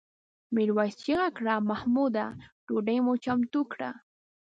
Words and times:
میرويس 0.55 0.95
چیغه 1.03 1.27
کړه 1.37 1.55
محموده 1.69 2.25
ډوډۍ 2.67 2.97
مو 3.05 3.13
چمتو 3.23 3.61
کړه؟ 3.71 3.89